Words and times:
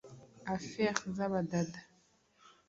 affaires 0.55 1.03
z'abadada() 1.15 1.81